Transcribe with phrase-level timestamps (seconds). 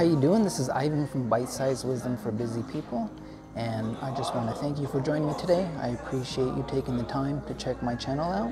[0.00, 0.44] How you doing?
[0.44, 3.10] This is Ivan from Bite Size Wisdom for Busy People,
[3.54, 5.68] and I just want to thank you for joining me today.
[5.78, 8.50] I appreciate you taking the time to check my channel out.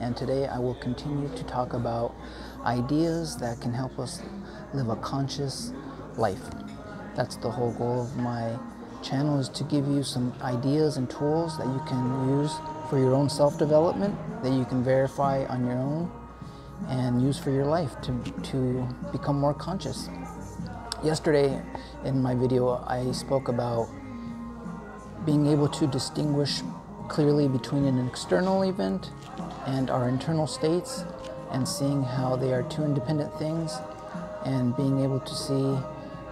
[0.00, 2.12] And today I will continue to talk about
[2.64, 4.20] ideas that can help us
[4.72, 5.72] live a conscious
[6.16, 6.42] life.
[7.14, 8.58] That's the whole goal of my
[9.00, 12.52] channel is to give you some ideas and tools that you can use
[12.90, 16.10] for your own self-development that you can verify on your own
[16.88, 20.08] and use for your life to, to become more conscious.
[21.04, 21.60] Yesterday
[22.06, 23.90] in my video, I spoke about
[25.26, 26.62] being able to distinguish
[27.08, 29.10] clearly between an external event
[29.66, 31.04] and our internal states
[31.50, 33.76] and seeing how they are two independent things
[34.46, 35.76] and being able to see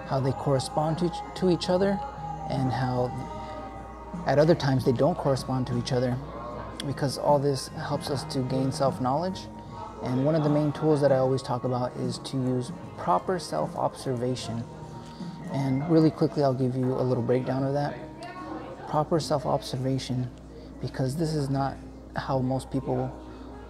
[0.06, 2.00] how they correspond to each, to each other
[2.48, 3.12] and how
[4.27, 6.16] at other times they don't correspond to each other
[6.86, 9.48] because all this helps us to gain self-knowledge
[10.05, 13.38] and one of the main tools that I always talk about is to use proper
[13.38, 14.64] self observation.
[15.53, 17.97] And really quickly, I'll give you a little breakdown of that.
[18.89, 20.28] Proper self observation,
[20.81, 21.77] because this is not
[22.17, 23.11] how most people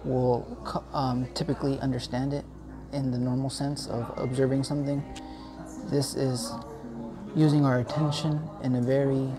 [0.03, 0.45] will
[0.93, 2.45] um, typically understand it
[2.91, 5.03] in the normal sense of observing something.
[5.85, 6.51] This is
[7.35, 9.29] using our attention in a very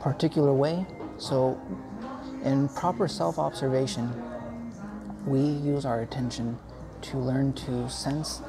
[0.00, 0.86] particular way.
[1.18, 1.60] So,
[2.42, 4.12] in proper self observation,
[5.26, 6.58] we use our attention
[7.02, 8.42] to learn to sense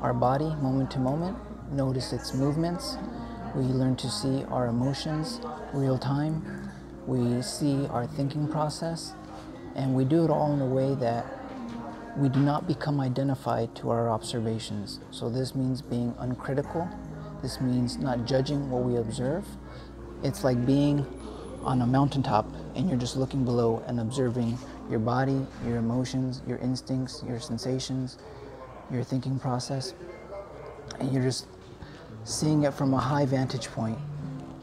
[0.00, 1.36] our body moment to moment,
[1.72, 2.96] notice its movements.
[3.54, 5.40] We learn to see our emotions
[5.72, 6.70] real time.
[7.06, 9.14] We see our thinking process.
[9.74, 11.24] And we do it all in a way that
[12.16, 15.00] we do not become identified to our observations.
[15.10, 16.88] So this means being uncritical.
[17.42, 19.46] This means not judging what we observe.
[20.22, 21.06] It's like being
[21.62, 24.58] on a mountaintop and you're just looking below and observing
[24.92, 28.18] your body, your emotions, your instincts, your sensations,
[28.92, 29.94] your thinking process.
[31.00, 31.46] And you're just
[32.24, 33.98] seeing it from a high vantage point.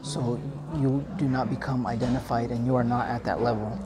[0.02, 0.40] So
[0.76, 3.76] you do not become identified and you are not at that level.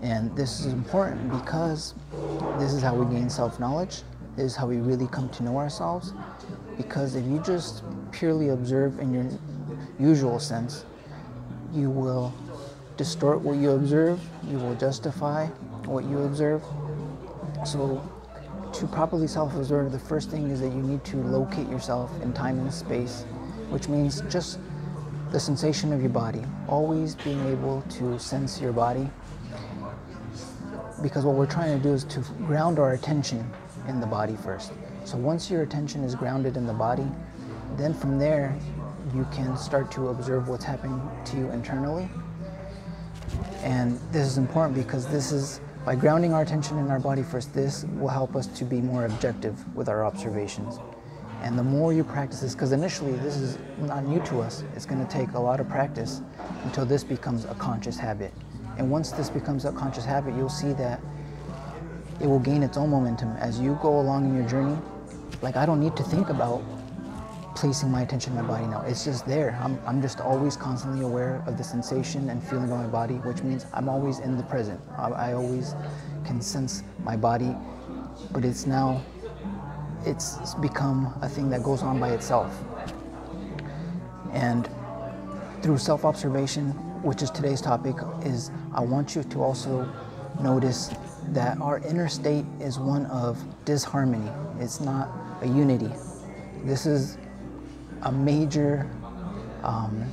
[0.00, 1.94] And this is important because
[2.58, 4.02] this is how we gain self knowledge.
[4.36, 6.12] This is how we really come to know ourselves.
[6.78, 9.26] Because if you just purely observe in your
[10.00, 10.84] usual sense,
[11.72, 12.32] you will
[12.96, 15.46] distort what you observe, you will justify
[15.86, 16.62] what you observe.
[17.64, 18.02] So,
[18.72, 22.32] to properly self observe, the first thing is that you need to locate yourself in
[22.32, 23.22] time and space,
[23.70, 24.58] which means just
[25.30, 29.08] the sensation of your body, always being able to sense your body.
[31.02, 33.48] Because what we're trying to do is to ground our attention
[33.88, 34.72] in the body first.
[35.04, 37.06] So, once your attention is grounded in the body,
[37.76, 38.56] then from there
[39.14, 42.08] you can start to observe what's happening to you internally
[43.62, 47.52] and this is important because this is, by grounding our attention in our body first,
[47.52, 50.78] this will help us to be more objective with our observations.
[51.42, 54.86] And the more you practice this, because initially this is not new to us, it's
[54.86, 56.22] going to take a lot of practice
[56.62, 58.32] until this becomes a conscious habit.
[58.78, 61.00] And once this becomes a conscious habit, you'll see that
[62.18, 64.78] it will gain its own momentum as you go along in your journey.
[65.42, 66.62] Like, I don't need to think about
[67.54, 68.82] placing my attention in my body now.
[68.82, 69.58] It's just there.
[69.62, 73.42] I'm, I'm just always constantly aware of the sensation and feeling of my body, which
[73.42, 74.80] means I'm always in the present.
[74.98, 75.74] I, I always
[76.24, 77.54] can sense my body,
[78.32, 79.02] but it's now,
[80.04, 82.52] it's become a thing that goes on by itself.
[84.32, 84.68] And
[85.62, 86.70] through self observation,
[87.02, 89.88] which is today's topic, is I want you to also
[90.42, 90.90] notice
[91.28, 94.30] that our inner state is one of disharmony.
[94.60, 95.08] It's not
[95.40, 95.90] a unity.
[96.64, 97.18] This is
[98.04, 98.88] a major
[99.62, 100.04] um,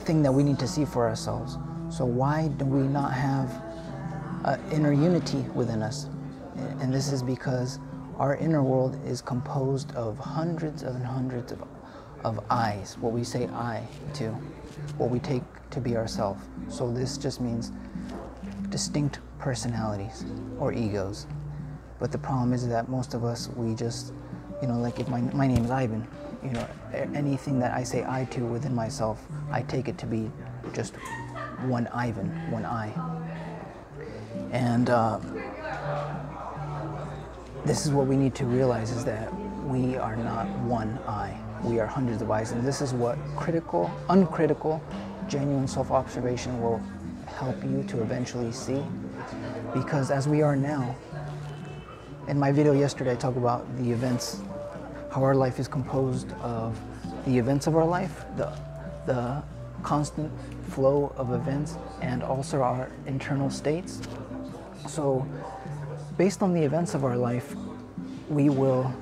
[0.00, 1.58] thing that we need to see for ourselves.
[1.90, 3.62] So why do we not have
[4.72, 6.08] inner unity within us?
[6.80, 7.78] And this is because
[8.18, 11.62] our inner world is composed of hundreds and hundreds of,
[12.24, 14.30] of I's, what we say I to,
[14.98, 16.38] what we take to be ourself.
[16.68, 17.72] So this just means
[18.68, 20.24] distinct personalities
[20.58, 21.26] or egos.
[21.98, 24.12] But the problem is that most of us, we just,
[24.62, 26.06] you know, like if my, my name is Ivan,
[26.42, 30.30] you know, anything that I say I to within myself, I take it to be
[30.72, 30.94] just
[31.66, 32.92] one Ivan, one I.
[34.52, 35.20] And uh,
[37.64, 39.32] this is what we need to realize is that
[39.66, 41.38] we are not one I.
[41.62, 42.52] We are hundreds of I's.
[42.52, 44.82] And this is what critical, uncritical,
[45.28, 46.82] genuine self-observation will
[47.26, 48.82] help you to eventually see.
[49.74, 50.96] Because as we are now,
[52.28, 54.40] in my video yesterday, I talk about the events
[55.10, 56.78] how our life is composed of
[57.26, 58.52] the events of our life, the,
[59.06, 59.42] the
[59.82, 60.30] constant
[60.68, 64.00] flow of events, and also our internal states.
[64.86, 65.26] So,
[66.16, 67.54] based on the events of our life,
[68.28, 68.94] we will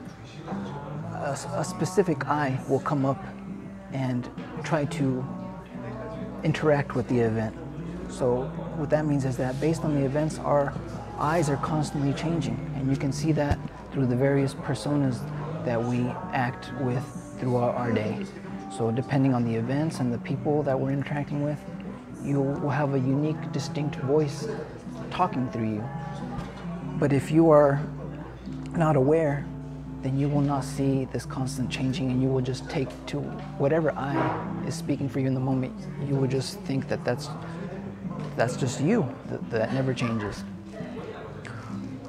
[1.18, 3.22] a, a specific I will come up
[3.92, 4.28] and
[4.62, 5.26] try to
[6.44, 7.56] interact with the event.
[8.08, 8.44] So
[8.76, 10.72] what that means is that based on the events, our
[11.18, 13.58] I's are constantly changing, and you can see that
[13.92, 15.18] through the various personas
[15.68, 15.98] that we
[16.32, 17.04] act with
[17.38, 18.24] throughout our day.
[18.74, 21.60] So depending on the events and the people that we're interacting with,
[22.22, 24.48] you will have a unique, distinct voice
[25.10, 25.84] talking through you.
[26.98, 27.86] But if you are
[28.78, 29.44] not aware,
[30.00, 33.18] then you will not see this constant changing and you will just take to
[33.58, 34.16] whatever I
[34.66, 35.74] is speaking for you in the moment.
[36.08, 37.28] You will just think that that's,
[38.36, 40.44] that's just you, that, that never changes.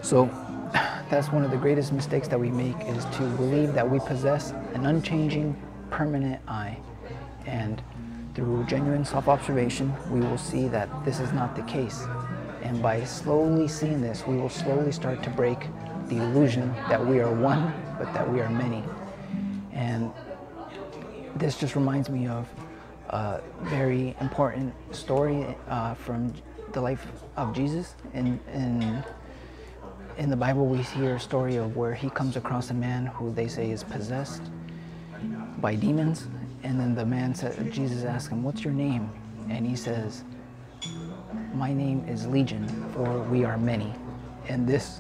[0.02, 0.30] So
[1.10, 4.52] that's one of the greatest mistakes that we make is to believe that we possess
[4.74, 5.60] an unchanging,
[5.90, 6.78] permanent I.
[7.46, 7.82] And
[8.36, 12.06] through genuine self-observation, we will see that this is not the case.
[12.62, 15.68] And by slowly seeing this, we will slowly start to break
[16.08, 18.84] the illusion that we are one, but that we are many.
[19.72, 20.12] And
[21.36, 22.48] this just reminds me of
[23.10, 26.34] a very important story uh, from
[26.74, 27.96] the life of Jesus.
[28.14, 29.04] In, in,
[30.20, 33.32] in the Bible, we hear a story of where he comes across a man who
[33.32, 34.42] they say is possessed
[35.62, 36.28] by demons.
[36.64, 39.10] And then the man said, Jesus asks him, What's your name?
[39.50, 40.26] And he says,
[41.54, 43.94] My name is Legion, for we are many.
[44.50, 45.00] And this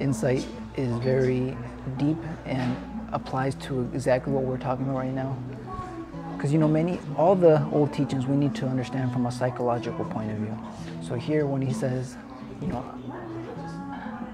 [0.00, 0.44] insight
[0.76, 1.56] is very
[1.96, 2.76] deep and
[3.12, 5.36] applies to exactly what we're talking about right now.
[6.36, 10.04] Because you know, many all the old teachings we need to understand from a psychological
[10.06, 10.58] point of view.
[11.06, 12.16] So here, when he says,
[12.60, 12.84] you know,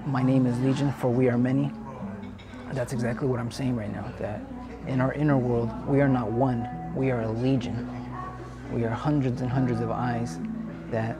[0.05, 1.71] my name is Legion, for we are many,
[2.73, 4.11] that's exactly what I'm saying right now.
[4.19, 4.41] That
[4.87, 7.87] in our inner world, we are not one, we are a legion.
[8.71, 10.39] We are hundreds and hundreds of I's
[10.91, 11.17] that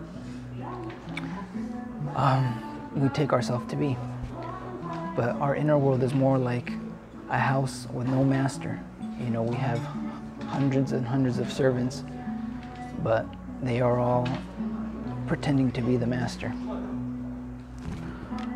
[2.16, 3.98] um, we take ourselves to be.
[5.16, 6.72] But our inner world is more like
[7.30, 8.80] a house with no master.
[9.20, 9.80] You know, we have
[10.48, 12.04] hundreds and hundreds of servants,
[13.04, 13.26] but
[13.62, 14.28] they are all
[15.28, 16.54] pretending to be the master.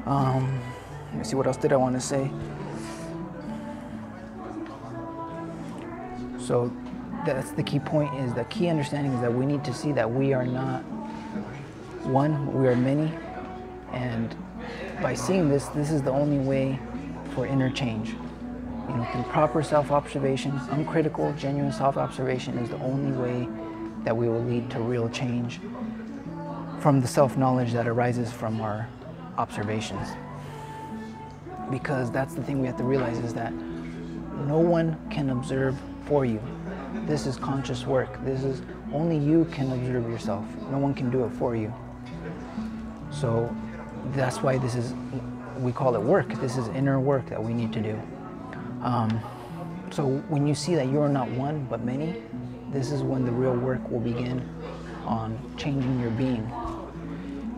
[0.06, 0.62] Um,
[1.10, 2.30] let me see, what else did I want to say?
[6.38, 6.72] So
[7.26, 10.10] that's the key point is the key understanding is that we need to see that
[10.10, 10.82] we are not
[12.04, 13.12] one, we are many.
[13.94, 14.36] And
[15.02, 16.80] by seeing this, this is the only way
[17.34, 18.10] for interchange.
[18.10, 23.48] You know, through proper self-observation, uncritical, genuine self-observation is the only way
[24.04, 25.60] that we will lead to real change
[26.80, 28.88] from the self-knowledge that arises from our
[29.38, 30.10] observations.
[31.72, 36.26] Because that's the thing we have to realize is that no one can observe for
[36.26, 36.42] you.
[37.06, 38.24] This is conscious work.
[38.24, 38.62] This is
[38.94, 40.46] only you can observe yourself.
[40.72, 41.74] No one can do it for you.
[43.12, 43.54] So
[44.14, 44.94] that's why this is,
[45.60, 46.30] we call it work.
[46.42, 48.02] This is inner work that we need to do.
[48.84, 49.20] Um,
[49.92, 52.22] so when you see that you're not one but many,
[52.72, 54.48] this is when the real work will begin
[55.06, 56.52] on changing your being.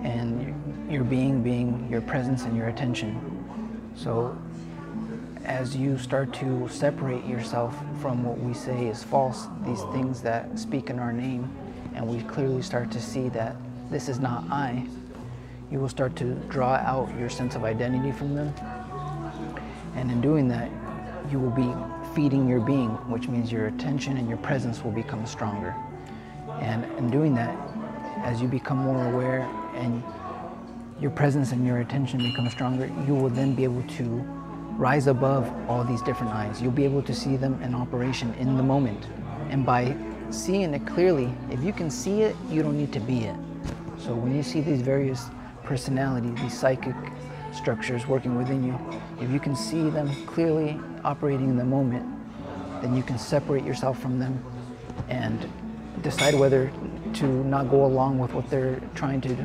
[0.08, 3.92] And your being being your presence and your attention.
[3.94, 4.38] So
[5.44, 10.58] as you start to separate yourself from what we say is false, these things that
[10.58, 11.54] speak in our name,
[11.94, 13.58] and we clearly start to see that
[13.92, 14.86] this is not I,
[15.70, 18.54] you will start to draw out your sense of identity from them.
[19.96, 20.72] And in doing that,
[21.30, 21.74] you will be
[22.16, 25.76] feeding your being, which means your attention and your presence will become stronger.
[26.62, 27.56] And in doing that,
[28.24, 30.04] as you become more aware and
[31.00, 34.06] your presence and your attention become stronger, you will then be able to
[34.78, 36.62] rise above all these different I's.
[36.62, 39.08] You'll be able to see them in operation in the moment.
[39.50, 39.96] And by
[40.30, 43.36] seeing it clearly, if you can see it, you don't need to be it.
[43.98, 45.26] So when you see these various
[45.64, 46.96] personalities, these psychic
[47.54, 48.80] structures working within you,
[49.20, 52.06] if you can see them clearly operating in the moment,
[52.82, 54.44] then you can separate yourself from them
[55.10, 55.50] and
[56.02, 56.72] decide whether
[57.16, 59.36] to not go along with what they're trying to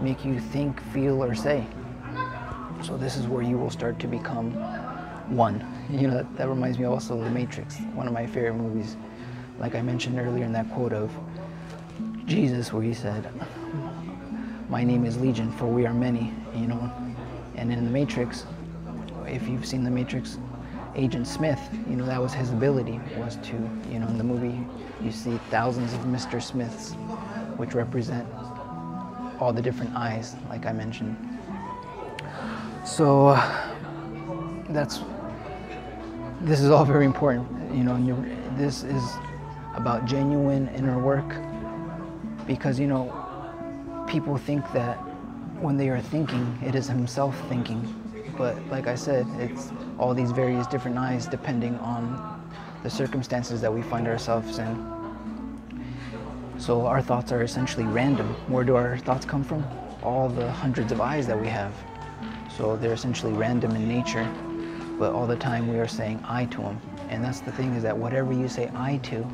[0.00, 1.66] make you think, feel, or say.
[2.82, 4.52] So this is where you will start to become
[5.34, 5.66] one.
[5.90, 8.96] You know, that, that reminds me also of The Matrix, one of my favorite movies.
[9.58, 11.10] Like I mentioned earlier in that quote of
[12.24, 13.28] Jesus, where he said,
[14.70, 16.90] my name is Legion, for we are many, you know.
[17.56, 18.46] And in The Matrix,
[19.26, 20.38] if you've seen The Matrix,
[20.94, 23.52] Agent Smith, you know, that was his ability, was to,
[23.90, 24.64] you know, in the movie,
[25.02, 26.42] you see thousands of Mr.
[26.42, 26.92] Smiths,
[27.56, 28.26] which represent
[29.40, 31.16] all the different I's, like I mentioned.
[32.84, 33.74] So uh,
[34.68, 35.00] that's
[36.42, 37.48] this is all very important.
[37.74, 38.24] You know,
[38.56, 39.02] this is
[39.74, 41.36] about genuine inner work
[42.46, 44.96] because you know people think that
[45.60, 47.82] when they are thinking, it is himself thinking,
[48.36, 52.42] But like I said, it's all these various different I's depending on
[52.82, 55.02] the circumstances that we find ourselves in.
[56.58, 58.28] So our thoughts are essentially random.
[58.48, 59.64] Where do our thoughts come from?
[60.02, 61.72] All the hundreds of I's that we have.
[62.56, 64.28] So they're essentially random in nature,
[64.98, 66.80] but all the time we are saying I to them.
[67.08, 69.26] And that's the thing is that whatever you say I to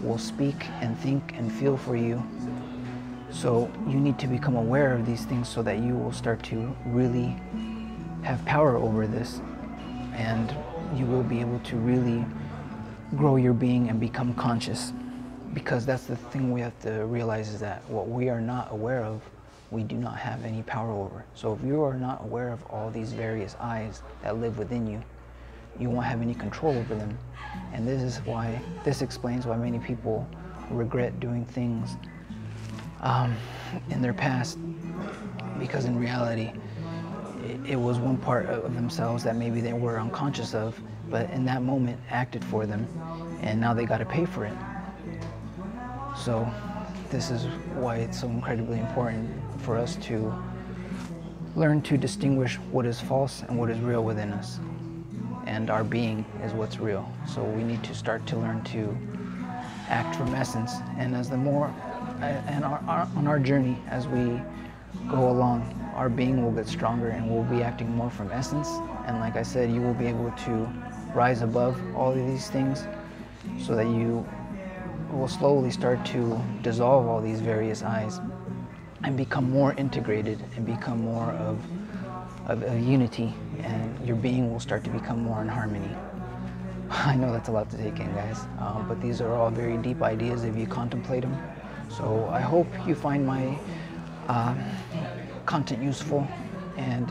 [0.00, 2.22] will speak and think and feel for you.
[3.30, 6.76] So you need to become aware of these things so that you will start to
[6.86, 7.36] really
[8.26, 9.40] have power over this
[10.14, 10.52] and
[10.98, 12.24] you will be able to really
[13.16, 14.92] grow your being and become conscious
[15.54, 19.04] because that's the thing we have to realize is that what we are not aware
[19.04, 19.22] of
[19.70, 21.24] we do not have any power over.
[21.34, 25.00] So if you are not aware of all these various I's that live within you
[25.78, 27.16] you won't have any control over them.
[27.72, 30.26] And this is why this explains why many people
[30.70, 31.96] regret doing things
[33.02, 33.36] um,
[33.90, 34.58] in their past
[35.60, 36.50] because in reality
[37.66, 41.62] it, was one part of themselves that maybe they were unconscious of but in that
[41.62, 42.86] moment acted for them
[43.42, 44.56] and now they got to pay for it
[46.16, 46.48] so
[47.10, 50.32] this is why it's so incredibly important for us to
[51.56, 54.60] learn to distinguish what is false and what is real within us.
[55.46, 57.10] And our being is what's real.
[57.26, 58.96] So we need to start to learn to
[59.88, 60.74] act from essence.
[60.98, 61.72] And as the more,
[62.20, 64.40] and our, our, on our journey as we
[65.08, 68.68] go along, our being will get stronger and we'll be acting more from essence.
[69.06, 70.68] And like I said, you will be able to
[71.14, 72.86] rise above all of these things
[73.58, 74.26] so that you
[75.10, 78.20] will slowly start to dissolve all these various I's
[79.04, 81.58] and become more integrated and become more of,
[82.46, 85.96] of, a unity and your being will start to become more in harmony.
[86.90, 89.78] I know that's a lot to take in guys, um, but these are all very
[89.78, 91.36] deep ideas if you contemplate them.
[91.88, 93.58] So I hope you find my
[94.28, 94.54] uh,
[95.46, 96.26] content useful
[96.76, 97.10] and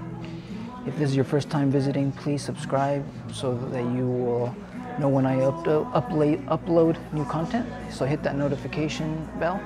[0.85, 4.55] if this is your first time visiting, please subscribe so that you will
[4.99, 7.67] know when I upload, upload new content.
[7.91, 9.59] So hit that notification bell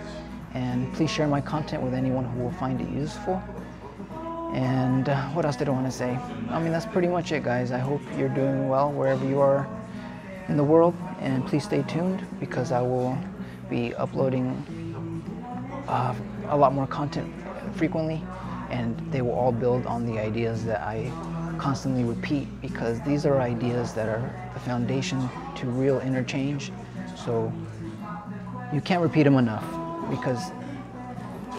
[0.53, 3.41] and please share my content with anyone who will find it useful.
[4.53, 6.17] And uh, what else did I want to say?
[6.49, 7.73] I mean, that's pretty much it, guys.
[7.73, 9.67] I hope you're doing well wherever you are
[10.47, 10.95] in the world.
[11.19, 13.17] And please stay tuned because I will
[13.69, 14.47] be uploading
[15.87, 16.15] uh,
[16.47, 17.31] a lot more content
[17.75, 18.23] frequently.
[18.69, 21.11] And they will all build on the ideas that I
[21.57, 26.71] constantly repeat because these are ideas that are the foundation to real interchange.
[27.15, 27.51] So
[28.73, 29.65] you can't repeat them enough
[30.09, 30.51] because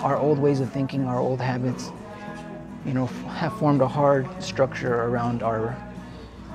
[0.02, 1.90] our old ways of thinking, our old habits,
[2.87, 5.76] you know, have formed a hard structure around our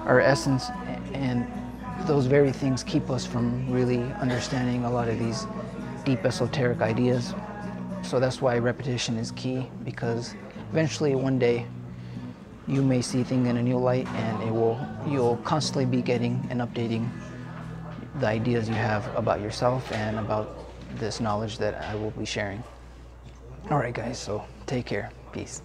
[0.05, 0.69] our essence
[1.13, 1.47] and
[2.05, 5.47] those very things keep us from really understanding a lot of these
[6.03, 7.33] deep esoteric ideas.
[8.05, 10.35] So that's why repetition is key because
[10.71, 11.65] eventually one day
[12.67, 16.45] you may see things in a new light and it will you'll constantly be getting
[16.51, 17.09] and updating
[18.19, 20.55] the ideas you have about yourself and about
[20.99, 22.63] this knowledge that I will be sharing.
[23.71, 25.09] All right, guys, so take care.
[25.31, 25.63] Peace.